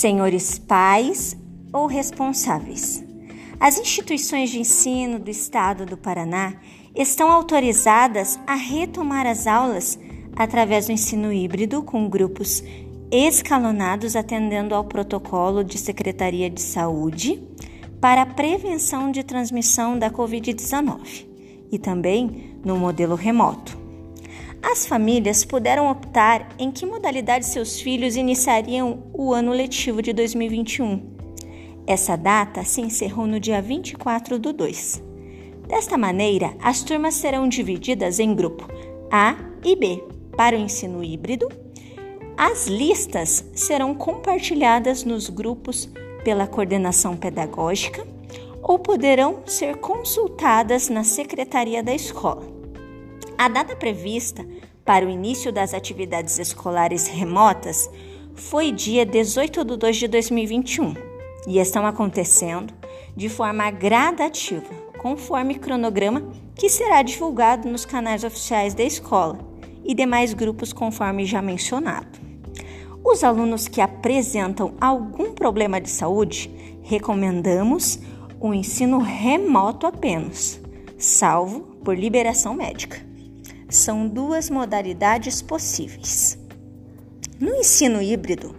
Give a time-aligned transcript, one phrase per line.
[0.00, 1.36] senhores pais
[1.72, 3.04] ou responsáveis.
[3.60, 6.54] As instituições de ensino do Estado do Paraná
[6.94, 9.98] estão autorizadas a retomar as aulas
[10.34, 12.64] através do ensino híbrido com grupos
[13.10, 17.42] escalonados atendendo ao protocolo de Secretaria de Saúde
[18.00, 21.26] para a prevenção de transmissão da Covid-19
[21.70, 23.79] e também no modelo remoto.
[24.62, 31.02] As famílias puderam optar em que modalidade seus filhos iniciariam o ano letivo de 2021.
[31.86, 35.02] Essa data se encerrou no dia 24 do 2.
[35.66, 38.68] Desta maneira, as turmas serão divididas em grupo
[39.10, 39.34] A
[39.64, 40.04] e B
[40.36, 41.48] para o ensino híbrido.
[42.36, 45.88] As listas serão compartilhadas nos grupos
[46.22, 48.06] pela coordenação pedagógica
[48.62, 52.49] ou poderão ser consultadas na secretaria da escola.
[53.40, 54.46] A data prevista
[54.84, 57.88] para o início das atividades escolares remotas
[58.34, 60.94] foi dia 18 de 2 de 2021
[61.48, 62.74] e estão acontecendo
[63.16, 69.38] de forma gradativa, conforme cronograma que será divulgado nos canais oficiais da escola
[69.82, 72.20] e demais grupos, conforme já mencionado.
[73.02, 76.50] Os alunos que apresentam algum problema de saúde,
[76.82, 78.00] recomendamos
[78.38, 80.60] o ensino remoto apenas,
[80.98, 83.08] salvo por liberação médica
[83.70, 86.38] são duas modalidades possíveis.
[87.38, 88.54] No ensino híbrido,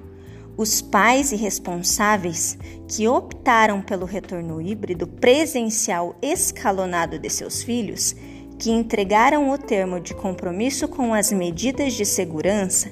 [0.57, 8.15] os pais e responsáveis que optaram pelo retorno híbrido presencial escalonado de seus filhos,
[8.57, 12.89] que entregaram o termo de compromisso com as medidas de segurança,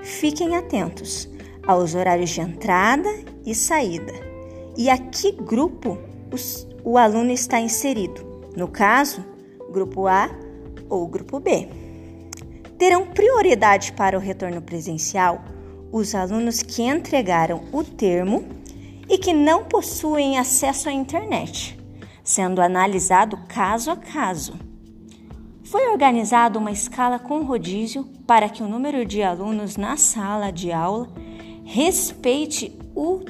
[0.00, 1.28] fiquem atentos
[1.66, 3.08] aos horários de entrada
[3.46, 4.12] e saída
[4.76, 5.98] e a que grupo
[6.32, 8.24] os, o aluno está inserido.
[8.56, 9.24] No caso,
[9.70, 10.30] grupo A
[10.92, 11.68] ou grupo B.
[12.76, 15.42] Terão prioridade para o retorno presencial
[15.90, 18.44] os alunos que entregaram o termo
[19.08, 21.78] e que não possuem acesso à internet,
[22.22, 24.54] sendo analisado caso a caso.
[25.64, 30.72] Foi organizada uma escala com rodízio para que o número de alunos na sala de
[30.72, 31.08] aula
[31.64, 33.20] respeite o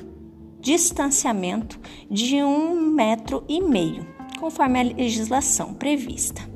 [0.60, 1.78] distanciamento
[2.10, 4.06] de um metro e meio,
[4.41, 6.51] conforme a legislação prevista.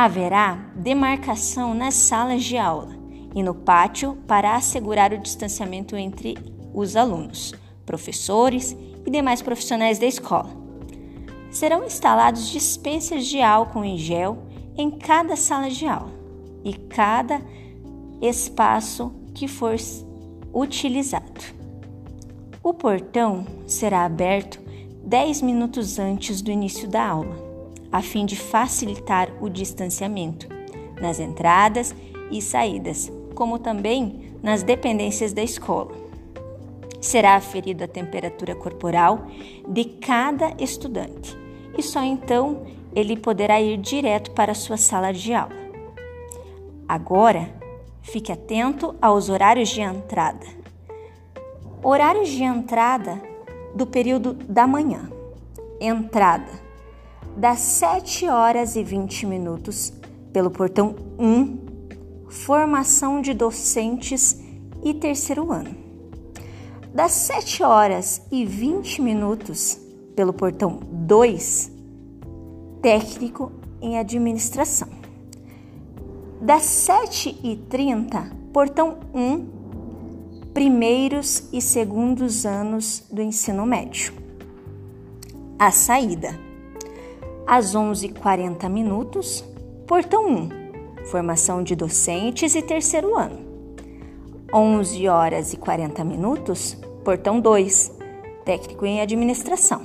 [0.00, 2.96] Haverá demarcação nas salas de aula
[3.34, 6.38] e no pátio para assegurar o distanciamento entre
[6.72, 7.52] os alunos,
[7.84, 10.50] professores e demais profissionais da escola.
[11.50, 14.38] Serão instalados dispensas de álcool em gel
[14.76, 16.12] em cada sala de aula
[16.64, 17.42] e cada
[18.22, 19.74] espaço que for
[20.54, 21.40] utilizado.
[22.62, 24.60] O portão será aberto
[25.02, 27.47] 10 minutos antes do início da aula
[27.90, 30.48] a fim de facilitar o distanciamento
[31.00, 31.94] nas entradas
[32.30, 35.92] e saídas, como também nas dependências da escola.
[37.00, 39.26] Será aferida a temperatura corporal
[39.68, 41.36] de cada estudante
[41.76, 45.56] e só então ele poderá ir direto para a sua sala de aula.
[46.88, 47.54] Agora,
[48.02, 50.46] fique atento aos horários de entrada.
[51.82, 53.22] Horários de entrada
[53.74, 55.08] do período da manhã.
[55.80, 56.67] Entrada
[57.38, 59.92] das 7 horas e 20 minutos
[60.32, 64.36] pelo portão 1, formação de docentes
[64.82, 65.70] e terceiro ano.
[66.92, 69.78] Das 7 horas e 20 minutos
[70.16, 71.70] pelo portão 2,
[72.82, 74.88] técnico em administração.
[76.40, 84.12] Das 7 e 30, portão 1, primeiros e segundos anos do ensino médio.
[85.56, 86.47] A saída
[87.48, 89.42] às 11h40 minutos,
[89.86, 90.48] portão 1,
[91.06, 93.38] formação de docentes e terceiro ano.
[94.52, 97.90] 11 horas e 40 minutos, portão 2,
[98.44, 99.80] técnico em administração.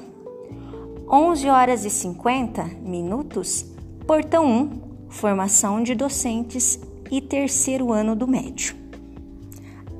[1.10, 3.66] 11 horas e 50 minutos,
[4.06, 6.78] portão 1, formação de docentes
[7.10, 8.76] e terceiro ano do médio.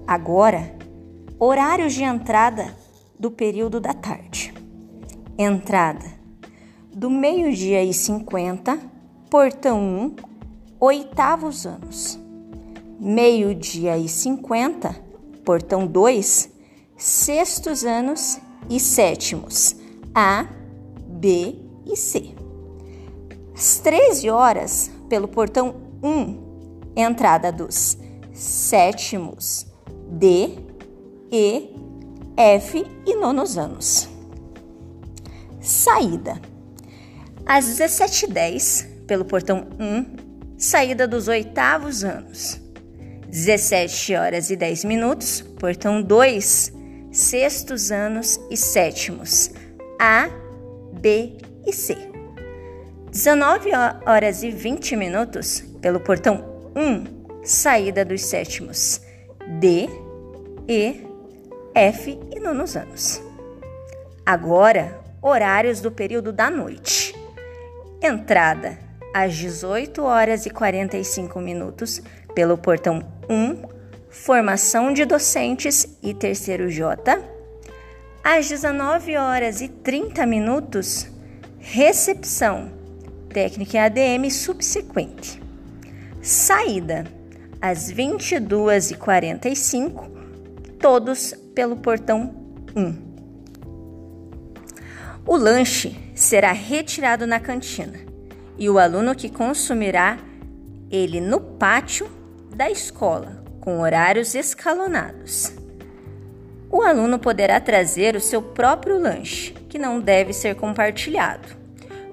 [0.06, 0.76] Agora,
[1.40, 2.76] horários de entrada
[3.18, 4.54] do período da tarde.
[5.38, 6.23] Entrada
[6.94, 8.80] do meio-dia e 50,
[9.30, 10.16] portão 1,
[10.80, 12.20] oitavos anos.
[13.00, 14.96] Meio-dia e 50,
[15.44, 16.52] portão 2,
[16.96, 19.76] sextos anos e sétimos,
[20.14, 20.46] A,
[21.08, 21.56] B
[21.86, 22.36] e C.
[23.56, 27.98] Às 13 horas, pelo portão 1, entrada dos
[28.32, 29.66] sétimos,
[30.10, 30.60] D,
[31.32, 31.76] E,
[32.38, 34.08] F e nonos anos.
[35.60, 36.53] Saída
[37.46, 42.62] às 17h10, pelo portão 1, saída dos oitavos anos.
[43.28, 46.72] 17 horas e 10 minutos, portão 2,
[47.12, 49.52] sextos anos e sétimos
[50.00, 50.30] A,
[51.02, 51.98] B e C.
[53.12, 53.72] 19
[54.06, 59.02] horas e 20 minutos pelo portão 1, saída dos sétimos
[59.60, 59.90] D,
[60.68, 61.06] E,
[61.76, 63.22] F e nonos anos.
[64.26, 67.03] Agora, horários do período da noite.
[68.06, 68.78] Entrada
[69.14, 72.02] às 18 horas e 45 minutos
[72.36, 73.64] pelo portão 1,
[74.10, 77.18] formação de docentes e terceiro J.
[78.22, 81.08] Às 19 horas e 30 minutos,
[81.60, 82.74] recepção,
[83.30, 85.42] técnica ADM subsequente.
[86.22, 87.06] Saída
[87.62, 90.12] às 22 e 45,
[90.78, 92.36] todos pelo portão
[92.76, 93.14] 1.
[95.26, 98.00] O lanche será retirado na cantina
[98.58, 100.18] e o aluno que consumirá
[100.90, 102.10] ele no pátio
[102.56, 105.54] da escola, com horários escalonados.
[106.70, 111.48] O aluno poderá trazer o seu próprio lanche, que não deve ser compartilhado.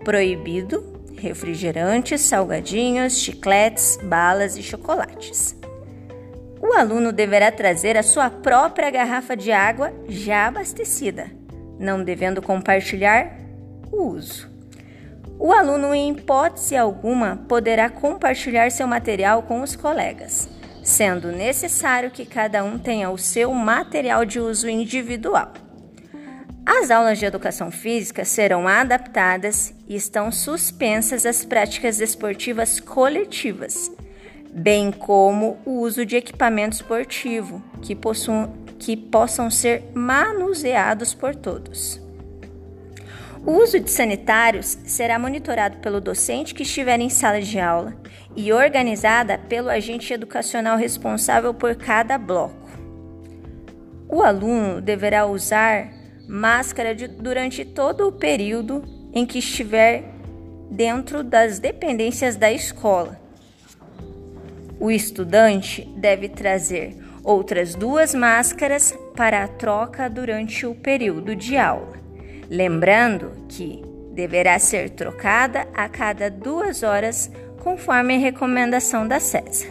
[0.05, 5.55] Proibido refrigerantes, salgadinhos, chicletes, balas e chocolates.
[6.61, 11.41] O aluno deverá trazer a sua própria garrafa de água já abastecida
[11.81, 13.39] não devendo compartilhar
[13.90, 14.48] o uso.
[15.38, 20.48] O aluno, em hipótese alguma, poderá compartilhar seu material com os colegas,
[20.82, 25.52] sendo necessário que cada um tenha o seu material de uso individual.
[26.66, 33.90] As aulas de educação física serão adaptadas e estão suspensas as práticas esportivas coletivas,
[34.52, 42.00] bem como o uso de equipamento esportivo que possuam que possam ser manuseados por todos.
[43.46, 47.96] O uso de sanitários será monitorado pelo docente que estiver em sala de aula
[48.37, 52.69] e organizada pelo agente educacional responsável por cada bloco.
[54.08, 55.90] O aluno deverá usar
[56.28, 58.82] máscara de, durante todo o período
[59.12, 60.04] em que estiver
[60.70, 63.19] dentro das dependências da escola.
[64.78, 72.00] O estudante deve trazer outras duas máscaras para a troca durante o período de aula.
[72.50, 73.81] Lembrando que
[74.12, 77.31] deverá ser trocada a cada duas horas,
[77.61, 79.69] conforme a recomendação da CESA.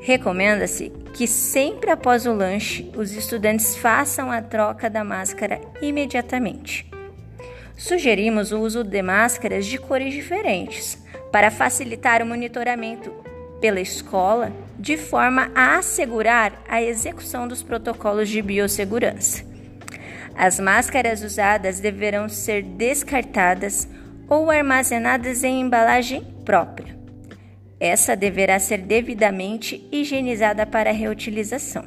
[0.00, 6.90] Recomenda-se que sempre após o lanche os estudantes façam a troca da máscara imediatamente.
[7.76, 10.96] Sugerimos o uso de máscaras de cores diferentes
[11.30, 13.12] para facilitar o monitoramento
[13.60, 19.55] pela escola de forma a assegurar a execução dos protocolos de biossegurança.
[20.36, 23.88] As máscaras usadas deverão ser descartadas
[24.28, 26.94] ou armazenadas em embalagem própria.
[27.80, 31.84] Essa deverá ser devidamente higienizada para reutilização.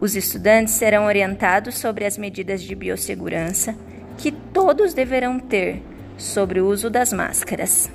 [0.00, 3.76] Os estudantes serão orientados sobre as medidas de biossegurança
[4.16, 5.82] que todos deverão ter
[6.16, 7.90] sobre o uso das máscaras.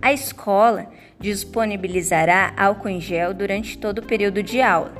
[0.00, 4.92] A escola disponibilizará álcool em gel durante todo o período de aula.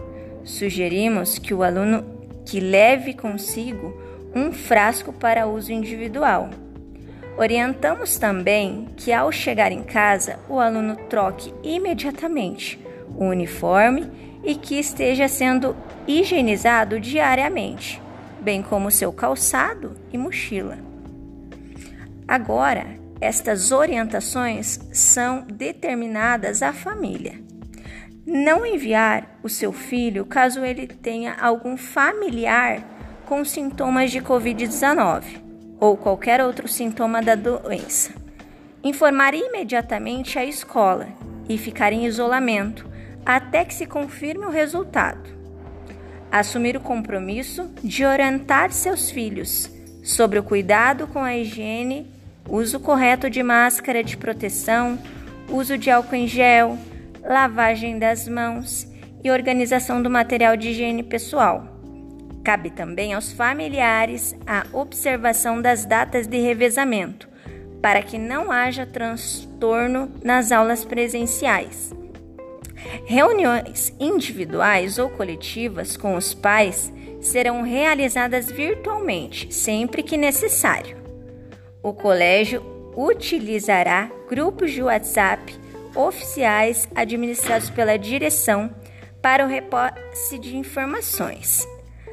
[0.44, 3.96] Sugerimos que o aluno que leve consigo
[4.34, 6.50] um frasco para uso individual.
[7.36, 12.78] Orientamos também que ao chegar em casa, o aluno troque imediatamente
[13.16, 14.10] o uniforme
[14.44, 15.76] e que esteja sendo
[16.06, 18.02] higienizado diariamente,
[18.40, 20.78] bem como seu calçado e mochila.
[22.26, 22.86] Agora,
[23.20, 27.40] estas orientações são determinadas à família.
[28.24, 32.80] Não enviar o seu filho caso ele tenha algum familiar
[33.26, 35.42] com sintomas de Covid-19
[35.80, 38.12] ou qualquer outro sintoma da doença.
[38.84, 41.08] Informar imediatamente a escola
[41.48, 42.88] e ficar em isolamento
[43.26, 45.30] até que se confirme o resultado.
[46.30, 49.68] Assumir o compromisso de orientar seus filhos
[50.02, 52.10] sobre o cuidado com a higiene
[52.48, 54.98] uso correto de máscara de proteção,
[55.48, 56.78] uso de álcool em gel,
[57.22, 58.86] lavagem das mãos
[59.22, 61.66] e organização do material de higiene pessoal.
[62.44, 67.28] Cabe também aos familiares a observação das datas de revezamento,
[67.80, 71.94] para que não haja transtorno nas aulas presenciais.
[73.06, 81.02] Reuniões individuais ou coletivas com os pais serão realizadas virtualmente, sempre que necessário
[81.82, 82.62] o colégio
[82.96, 85.52] utilizará grupos de WhatsApp
[85.94, 88.74] oficiais administrados pela direção
[89.20, 91.66] para o repasse de informações.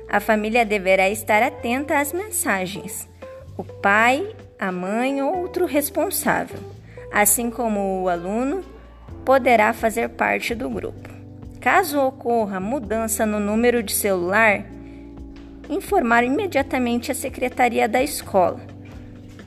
[0.07, 3.07] A família deverá estar atenta às mensagens.
[3.57, 6.59] O pai, a mãe ou outro responsável,
[7.11, 8.63] assim como o aluno,
[9.25, 11.09] poderá fazer parte do grupo.
[11.59, 14.65] Caso ocorra mudança no número de celular,
[15.69, 18.59] informar imediatamente a secretaria da escola.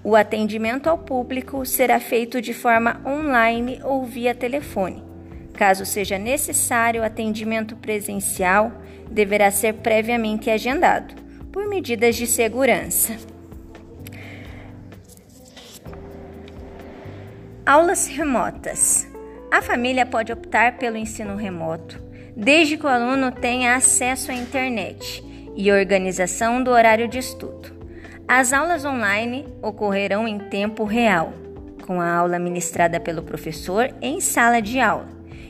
[0.05, 5.03] O atendimento ao público será feito de forma online ou via telefone.
[5.55, 8.73] Caso seja necessário atendimento presencial,
[9.09, 11.15] deverá ser previamente agendado,
[11.53, 13.17] por medidas de segurança.
[17.65, 19.07] Aulas remotas.
[19.53, 22.03] A família pode optar pelo ensino remoto,
[22.35, 25.23] desde que o aluno tenha acesso à internet
[25.55, 27.62] e organização do horário de estudo.
[28.35, 31.35] As aulas online ocorrerão em tempo real,
[31.87, 35.07] com a aula ministrada pelo professor em sala de aula,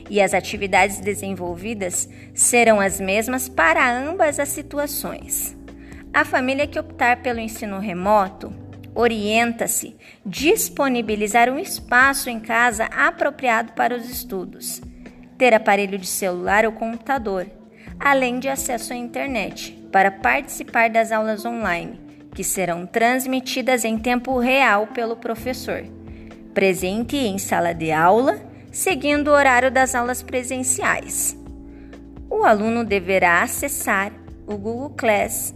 [0.09, 5.55] e as atividades desenvolvidas serão as mesmas para ambas as situações.
[6.13, 8.53] A família que optar pelo ensino remoto
[8.93, 14.81] orienta-se disponibilizar um espaço em casa apropriado para os estudos,
[15.37, 17.47] ter aparelho de celular ou computador,
[17.97, 22.02] além de acesso à internet para participar das aulas online,
[22.33, 25.83] que serão transmitidas em tempo real pelo professor,
[26.53, 31.37] presente em sala de aula, seguindo o horário das aulas presenciais.
[32.29, 34.11] O aluno deverá acessar
[34.47, 35.53] o Google Class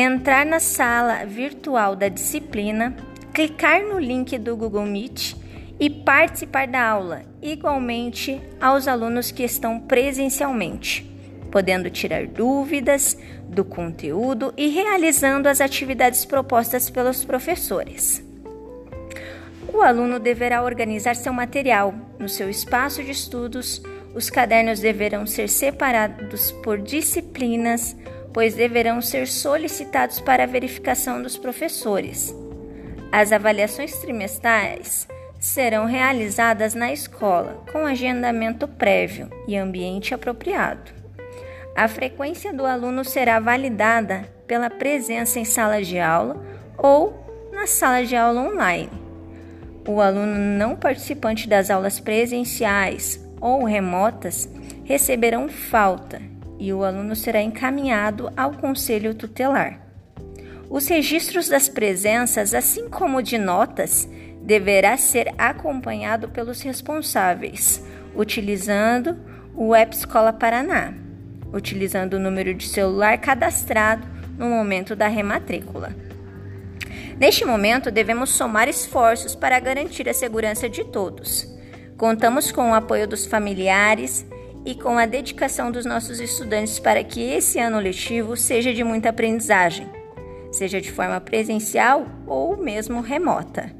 [0.00, 2.94] entrar na sala virtual da disciplina,
[3.34, 5.34] clicar no link do Google Meet
[5.80, 11.04] e participar da aula, igualmente aos alunos que estão presencialmente,
[11.50, 18.22] podendo tirar dúvidas do conteúdo e realizando as atividades propostas pelos professores.
[19.72, 23.82] O aluno deverá organizar seu material no seu espaço de estudos.
[24.14, 27.94] Os cadernos deverão ser separados por disciplinas,
[28.32, 32.34] pois deverão ser solicitados para verificação dos professores.
[33.12, 35.06] As avaliações trimestrais
[35.38, 40.97] serão realizadas na escola, com agendamento prévio e ambiente apropriado.
[41.78, 46.44] A frequência do aluno será validada pela presença em sala de aula
[46.76, 48.90] ou na sala de aula online.
[49.86, 54.50] O aluno não participante das aulas presenciais ou remotas
[54.82, 56.20] receberão falta
[56.58, 59.80] e o aluno será encaminhado ao conselho tutelar.
[60.68, 64.08] Os registros das presenças, assim como de notas,
[64.42, 67.80] deverá ser acompanhado pelos responsáveis,
[68.16, 69.16] utilizando
[69.54, 71.06] o App Escola Paraná,
[71.52, 74.06] utilizando o número de celular cadastrado
[74.38, 75.94] no momento da rematrícula.
[77.18, 81.48] Neste momento, devemos somar esforços para garantir a segurança de todos.
[81.96, 84.24] Contamos com o apoio dos familiares
[84.64, 89.08] e com a dedicação dos nossos estudantes para que esse ano letivo seja de muita
[89.08, 89.88] aprendizagem,
[90.52, 93.72] seja de forma presencial ou mesmo remota.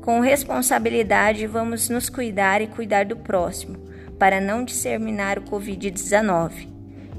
[0.00, 3.76] Com responsabilidade, vamos nos cuidar e cuidar do próximo,
[4.18, 6.77] para não disseminar o Covid-19.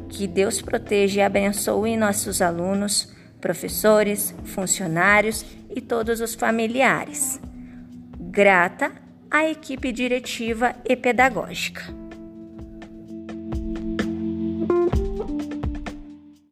[0.09, 7.39] Que Deus proteja e abençoe nossos alunos, professores, funcionários e todos os familiares.
[8.19, 8.91] Grata
[9.29, 11.98] à equipe diretiva e pedagógica.